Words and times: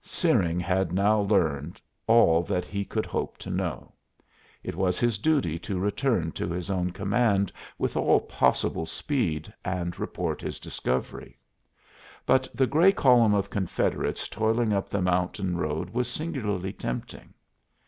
Searing 0.03 0.59
had 0.59 0.91
now 0.91 1.19
learned 1.21 1.79
all 2.07 2.41
that 2.41 2.65
he 2.65 2.83
could 2.83 3.05
hope 3.05 3.37
to 3.37 3.51
know. 3.51 3.91
It 4.63 4.73
was 4.75 4.99
his 4.99 5.19
duty 5.19 5.59
to 5.59 5.77
return 5.77 6.31
to 6.31 6.49
his 6.49 6.71
own 6.71 6.89
command 6.89 7.51
with 7.77 7.95
all 7.95 8.19
possible 8.21 8.87
speed 8.87 9.53
and 9.63 9.99
report 9.99 10.41
his 10.41 10.59
discovery. 10.59 11.37
But 12.25 12.47
the 12.51 12.65
gray 12.65 12.93
column 12.93 13.35
of 13.35 13.51
Confederates 13.51 14.27
toiling 14.27 14.73
up 14.73 14.89
the 14.89 15.03
mountain 15.03 15.55
road 15.55 15.91
was 15.91 16.07
singularly 16.07 16.73
tempting. 16.73 17.35